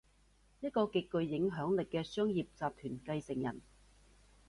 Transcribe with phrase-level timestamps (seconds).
[0.61, 3.61] 一個極具影響力嘅商業集團繼承人